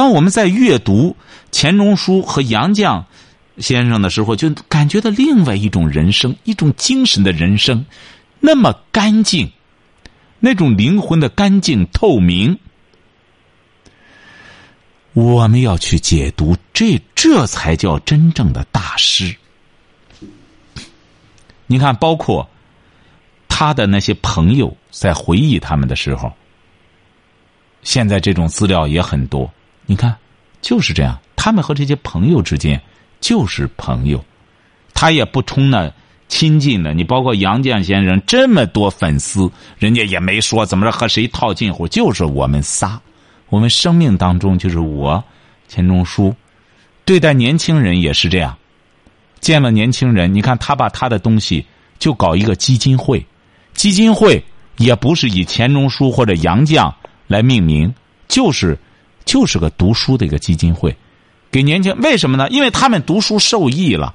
[0.00, 1.14] 当我们在阅读
[1.50, 3.04] 钱钟书和杨绛
[3.58, 7.84] 先生的时候，就感觉到另外一种人生，一种精神的人生，
[8.40, 9.52] 那么干净，
[10.38, 12.58] 那种灵魂的干净透明。
[15.12, 19.36] 我们要去解读，这这才叫真正的大师。
[21.66, 22.48] 你看，包括
[23.48, 26.32] 他的那些朋友在回忆他们的时候，
[27.82, 29.52] 现在这种资料也很多。
[29.90, 30.16] 你看，
[30.62, 32.80] 就是这样，他们和这些朋友之间
[33.20, 34.24] 就是朋友，
[34.94, 35.92] 他也不冲那
[36.28, 36.94] 亲近的。
[36.94, 39.50] 你包括杨绛先生这么多粉丝，
[39.80, 43.00] 人家也没说怎么着和谁套近乎，就是我们仨，
[43.48, 45.24] 我们生命当中就是我
[45.66, 46.32] 钱钟书，
[47.04, 48.56] 对待年轻人也是这样。
[49.40, 51.66] 见了年轻人，你看他把他的东西
[51.98, 53.26] 就搞一个基金会，
[53.74, 54.40] 基金会
[54.76, 56.94] 也不是以钱钟书或者杨绛
[57.26, 57.92] 来命名，
[58.28, 58.78] 就是
[59.24, 60.96] 就是个读书的一个基金会，
[61.50, 62.48] 给年轻为什么呢？
[62.50, 64.14] 因为他们读书受益了，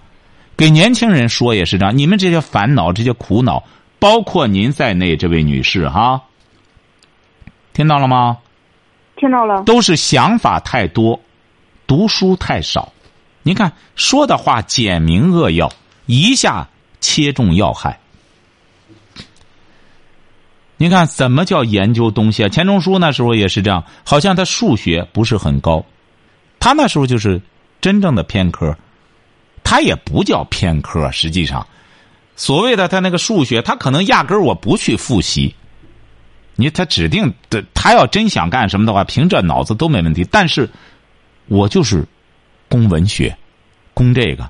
[0.57, 1.97] 给年轻人说也是这样。
[1.97, 3.63] 你们这些烦恼、这些苦恼，
[3.99, 6.21] 包括您在内，这位女士哈，
[7.73, 8.37] 听到了吗？
[9.15, 9.63] 听到了。
[9.63, 11.19] 都是想法太多，
[11.87, 12.91] 读书太少。
[13.43, 15.71] 您看说的话简明扼要，
[16.05, 16.67] 一下
[16.99, 17.99] 切中要害。
[20.77, 22.49] 您看怎么叫研究东西啊？
[22.49, 25.85] 钱钟书那时候也是这样，好像他数学不是很高，
[26.59, 27.41] 他那时候就是
[27.79, 28.77] 真正的偏科，
[29.63, 31.65] 他也不叫偏科，实际上
[32.35, 35.55] 所谓的他那个数学，他可能压根儿我不去复习。
[36.57, 40.25] 你他指定的，他要真想干什么的话，凭这脑子都没问题。
[40.31, 40.69] 但是，
[41.47, 42.05] 我就是
[42.69, 43.37] 攻文学，
[43.93, 44.49] 攻这个。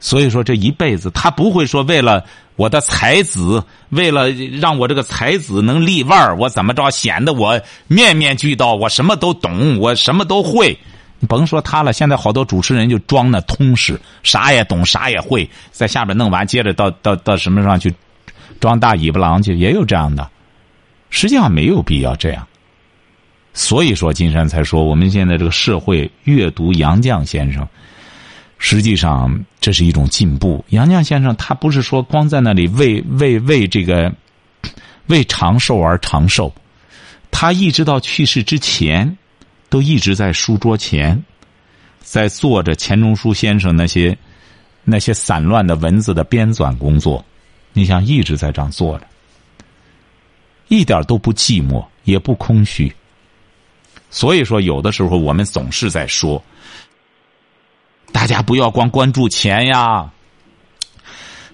[0.00, 2.24] 所以说，这一辈子他不会说为了
[2.56, 10.76] 我的才子，为了让我这个才子能立腕儿，我怎么着显得我面面俱到，我什么都懂，我什么都会。
[11.18, 17.94] 你甭说他了，现在好多主持人就装那通识，啥也懂，啥也会，在下边弄完，接着到到到什么上去
[18.58, 20.26] 装大尾巴狼去，也有这样的。
[21.10, 22.46] 实际上没有必要这样。
[23.52, 27.68] 所以说，金山才说，我们现在这个社会阅读杨绛先生。
[28.62, 30.62] 实际上，这是一种进步。
[30.68, 34.12] 杨绛先生他不是说光在那里为为为这个
[35.06, 36.52] 为长寿而长寿，
[37.30, 39.16] 他一直到去世之前，
[39.70, 41.20] 都一直在书桌前，
[42.00, 44.16] 在做着钱钟书先生那些
[44.84, 47.24] 那些散乱的文字的编纂工作。
[47.72, 49.06] 你想，一直在这样做着，
[50.68, 52.92] 一点都不寂寞，也不空虚。
[54.10, 56.42] 所以说，有的时候我们总是在说。
[58.12, 60.10] 大家不要光关注钱呀，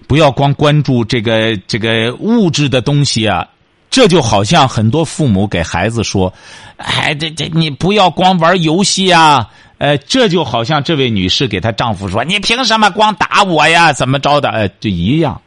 [0.07, 3.47] 不要光关注这个这个物质的东西啊。
[3.89, 6.31] 这就好像很多父母给孩子说
[6.77, 13.93] ：“哎，这这你不要光玩游戏啊。”呃，这就好像这位女士给她丈夫说：“你凭什么光打我呀？
[13.93, 15.41] 怎么着的？”呃，就一样，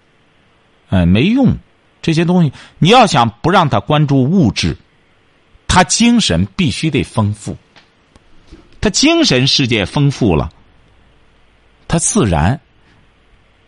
[0.88, 1.56] 呃，没用。
[2.00, 4.76] 这些东西你要想不让他关注物质，
[5.68, 7.56] 他精神必须得丰富。
[8.80, 10.48] 他精神世界丰富了。
[11.90, 12.60] 他自然，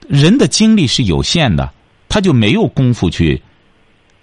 [0.06, 1.68] 人的精力是有限的，
[2.08, 3.42] 他就没有功夫去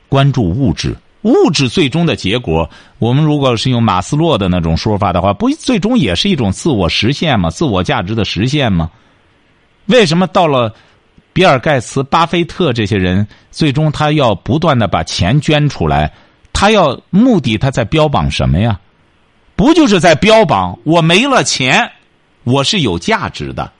[0.07, 0.95] 关注物质。
[1.23, 7.49] 物质最终的结果，我们如果是用马斯洛的那种说法的话，不最终也是一种自我实现吗？
[7.49, 8.89] 自我价值的实现吗？
[9.88, 10.73] 为什么到了
[11.33, 16.13] 比尔盖茨、巴菲特这些人，最终他要不断的把钱捐出来？
[16.53, 18.79] 他要目的他在标榜什么呀？
[19.57, 21.91] 不就是在标榜我没了钱，
[22.45, 23.73] 我是有价值的？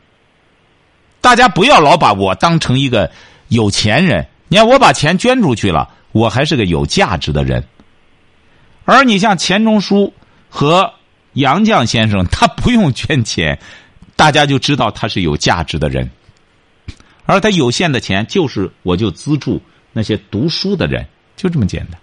[1.21, 3.12] 大家不要老把我当成一个
[3.49, 4.25] 有钱人。
[4.47, 7.63] 你看，我把钱捐出去了，我还是个有价值的人。
[8.86, 10.13] 而你像钱钟书
[10.49, 10.93] 和
[11.34, 13.60] 杨绛先生，他不用捐钱，
[14.15, 16.10] 大家就知道他是有价值的人。
[17.25, 19.62] 而他有限的钱，就是我就资助
[19.93, 21.05] 那些读书的人，
[21.36, 21.99] 就这么简单。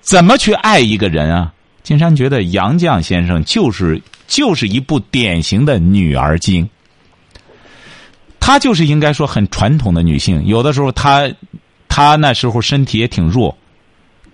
[0.00, 1.52] 怎么去爱一个人啊？
[1.82, 6.66] 金山觉得杨绛先生就是就是一部典型的女儿经。
[8.40, 11.30] 她就是应该说很传统的女性，有的时候她，
[11.88, 13.56] 她那时候身体也挺弱，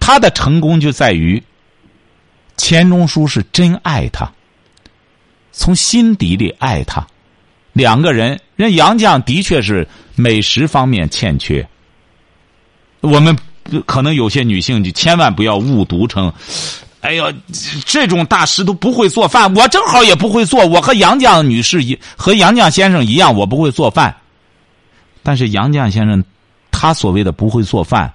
[0.00, 1.42] 她的成功就在于
[2.56, 4.32] 钱钟书是真爱她，
[5.52, 7.06] 从心底里爱她，
[7.74, 11.68] 两个人，人杨绛的确是美食方面欠缺，
[13.00, 13.36] 我们
[13.84, 16.32] 可能有些女性就千万不要误读成。
[17.02, 17.32] 哎呦，
[17.84, 20.66] 这种大师都不会做饭，我正好也不会做。
[20.66, 24.16] 我和杨绛女士一和杨绛先生一样，我不会做饭。
[25.22, 26.24] 但是杨绛先生，
[26.72, 28.12] 他所谓的不会做饭，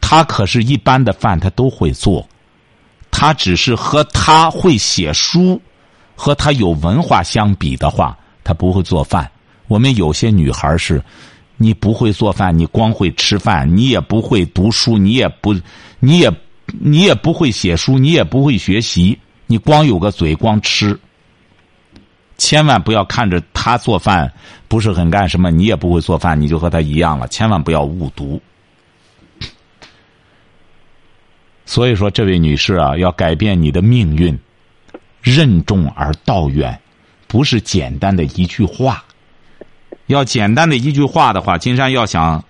[0.00, 2.28] 他可是一般的饭他都会做，
[3.10, 5.60] 他只是和他会写书，
[6.14, 9.28] 和他有文化相比的话，他不会做饭。
[9.66, 11.02] 我们有些女孩是。
[11.62, 15.54] 你不会做饭，你光会吃饭，你也不会读书，你也不，
[16.00, 16.28] 你也，
[16.66, 20.98] 你也不会写书，你也不会学习，你光有个嘴，光吃。
[22.36, 24.32] 千万不要看着他做饭
[24.66, 27.28] 不是很干什么，你也不会做饭，你就和他一样了。
[27.28, 28.42] 千万不要误读。
[31.64, 34.36] 所以说，这位女士啊，要改变你的命运，
[35.22, 36.76] 任重而道远，
[37.28, 39.04] 不是简单的一句话。
[40.12, 42.44] 要简单的一句话的话，金山要想，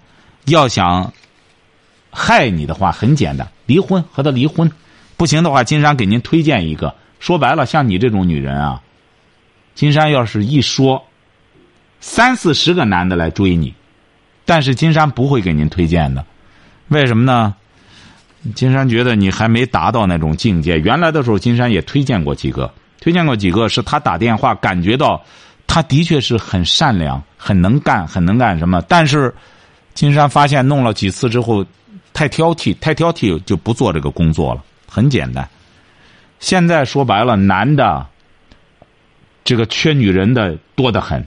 [0.46, 1.12] 要想
[2.10, 4.70] 害你的话，很简单，离婚和他离婚，
[5.16, 6.94] 不行的话，金山给您推荐一个。
[7.20, 8.82] 说白了，像你这种女人啊，
[9.74, 11.04] 金山要是一说，
[12.00, 13.72] 三四十个男的来追你，
[14.44, 16.26] 但是金山不会给您推荐的，
[16.88, 17.54] 为什么呢？
[18.56, 20.78] 金山觉得你还没达到那种境界。
[20.80, 25.22] 原来的时候，金山也推荐过几个，推荐过几个，是他打电话感觉到。
[25.64, 28.80] 他的确是很善良，很能干，很能干什么？
[28.82, 29.34] 但是，
[29.94, 31.66] 金山发现弄了几次之后，
[32.12, 34.62] 太挑剔，太挑剔，就不做这个工作了。
[34.88, 35.48] 很简单，
[36.38, 38.06] 现在说白了，男的，
[39.42, 41.26] 这个缺女人的多得很。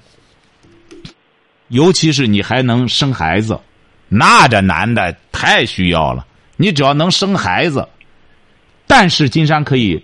[1.68, 3.60] 尤其是你还能生孩子，
[4.08, 6.26] 那这男的太需要了。
[6.56, 7.86] 你只要能生孩子，
[8.88, 10.02] 但是金山可以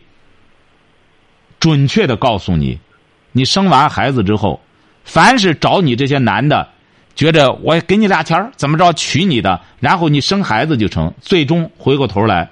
[1.58, 2.78] 准确的告诉你。
[3.32, 4.60] 你生完孩子之后，
[5.04, 6.68] 凡是找你这些男的，
[7.16, 12.50] 觉着我给你俩钱儿怎么着娶你的，然后你生孩子就成，最终回过头来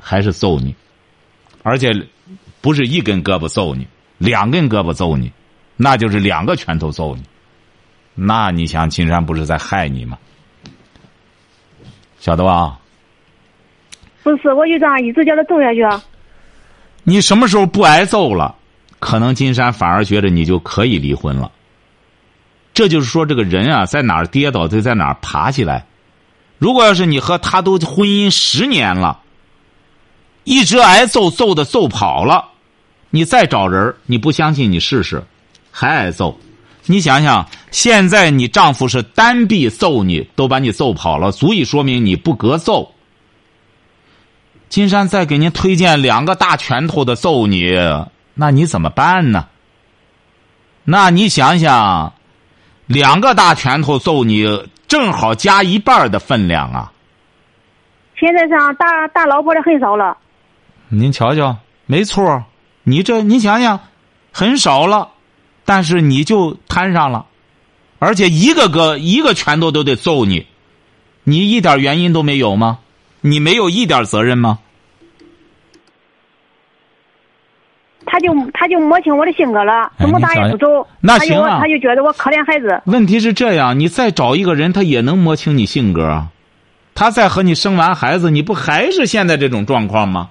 [0.00, 0.74] 还是揍你，
[1.62, 1.92] 而且
[2.60, 3.86] 不是一根胳膊揍你，
[4.18, 5.30] 两根胳膊揍你，
[5.76, 7.22] 那就是两个拳头揍你。
[8.14, 10.18] 那你想，金山不是在害你吗？
[12.18, 12.76] 晓得吧？
[14.24, 15.82] 不是，我就这样一直叫他揍下去。
[15.82, 16.02] 啊。
[17.04, 18.57] 你什么时候不挨揍了？
[18.98, 21.50] 可能金山反而觉得你就可以离婚了。
[22.74, 25.86] 这就是说，这个人啊，在哪儿跌倒就在哪儿爬起来。
[26.58, 29.20] 如果要是你和他都婚姻十年了，
[30.44, 32.44] 一直挨揍揍的揍跑了，
[33.10, 35.22] 你再找人，你不相信你试试，
[35.70, 36.38] 还挨揍。
[36.86, 42.94] 你想想，现在你丈夫是单臂揍你，都把你揍跑了，足以说明你不隔揍。
[44.68, 47.76] 金山再给您推荐两个大拳头的揍你，
[48.40, 49.48] 那你怎么办呢？
[50.84, 52.12] 那你想想，
[52.86, 54.46] 两个大拳头揍你，
[54.86, 56.92] 正好加一半的分量啊。
[58.14, 60.16] 现在上打打老婆的很少了。
[60.86, 62.44] 您瞧瞧，没错，
[62.84, 63.80] 你这你想想，
[64.30, 65.08] 很少了。
[65.64, 67.26] 但是你就摊上了，
[67.98, 70.46] 而且一个个一个拳头都得揍你，
[71.24, 72.78] 你一点原因都没有吗？
[73.20, 74.60] 你没有一点责任吗？
[78.10, 80.66] 他就他就摸清我的性格了，怎么打也不走。
[81.00, 82.80] 那行啊，他就觉得我可怜孩子。
[82.86, 86.26] 问题是这样，你再找一个人，他也能摸清你性格。
[86.94, 90.30] 他再和你生完孩子，你不还是现在这种状况吗？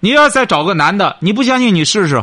[0.00, 2.22] 你要再找个男的，你不相信你试试。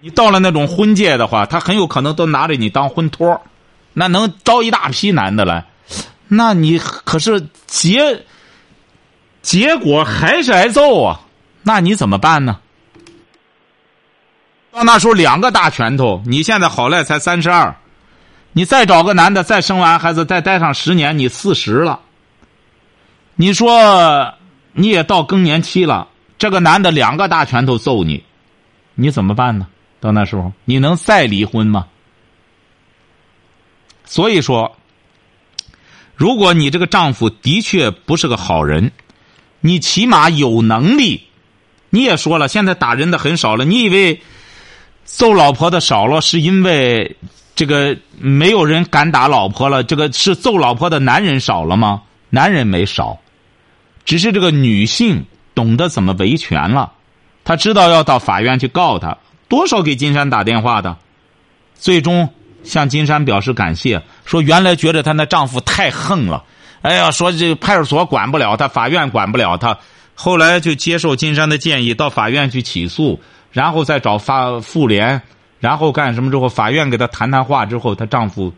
[0.00, 3.40] 你到了那种婚介的话，他很有可能都拿着你当婚托，
[3.92, 5.64] 那能招一大批男的来，
[6.28, 8.22] 那你可是结
[9.42, 11.20] 结果还是挨揍啊？
[11.68, 12.60] 那你怎么办呢？
[14.72, 17.76] 到那时候两个大拳头，你现在好赖才三十二，
[18.54, 22.00] 你再找个男的，再生完孩子，再待上十年，你四十了。
[23.36, 24.32] 你说
[24.72, 26.08] 你也到更年期了，
[26.38, 28.24] 这个男的两个大拳头揍你，
[28.94, 29.66] 你怎么办呢？
[30.00, 31.86] 到那时候，你能再离婚吗？
[34.06, 34.74] 所以说，
[36.16, 38.90] 如果你这个丈夫的确不是个好人，
[39.60, 41.27] 你起码有能力。
[41.90, 43.64] 你也说了，现在打人的很少了。
[43.64, 44.20] 你以为
[45.04, 47.16] 揍老婆的少了，是因为
[47.54, 49.82] 这个没有人敢打老婆了？
[49.82, 52.02] 这个是揍老婆的男人少了吗？
[52.30, 53.18] 男人没少，
[54.04, 55.24] 只是这个女性
[55.54, 56.92] 懂得怎么维权了。
[57.42, 59.16] 她知道要到法院去告他。
[59.48, 60.98] 多少给金山打电话的，
[61.74, 62.28] 最终
[62.64, 66.44] 向金山表示感谢，说原来觉得她那丈夫太横了，
[66.82, 69.78] 哎呀，说这派出所管不了他，法院管不了他，
[70.20, 73.20] 后来就接受金山的建议，到法院去起诉，
[73.52, 75.22] 然后再找法妇联，
[75.60, 78.52] 然后干什么之后，法院给她谈谈话之后，她丈夫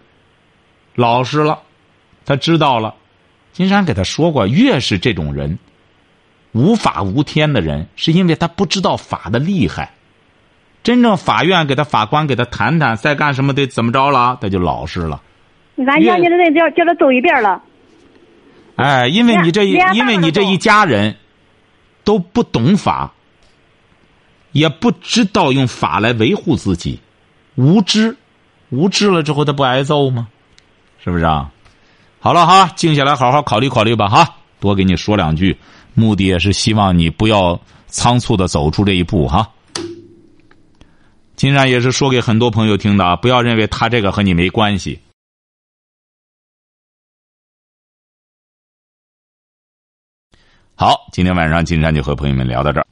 [0.94, 1.58] 老实了，
[2.24, 2.94] 他知道了，
[3.52, 5.58] 金山给他说过，越是这种人，
[6.52, 9.92] 无法无天的人，是因为他不知道法的厉害。
[10.82, 15.20] 真正法院给他法官给他谈谈，再干什么得怎么着了，他就老实了。
[15.76, 17.62] 俺家里的人叫叫他走一遍了。
[18.76, 21.16] 哎，因为你这一，因为你这一家人，
[22.10, 23.12] 都不懂法，
[24.50, 26.98] 也不知道用法来维护自己，
[27.54, 28.16] 无知，
[28.70, 30.26] 无知了之后他不挨揍吗？
[30.98, 31.52] 是不是啊？
[32.18, 35.56] 好了哈，静下来好好考虑考虑吧哈，多给你说两句，
[35.94, 39.48] 目的也是希望你不要仓促的走出这一步哈。
[41.36, 44.98] 金山也是说给很多朋友听的啊，不要认为他这个和你没关系。
[50.80, 52.86] 好，今天晚上金山就和朋友们聊到这儿。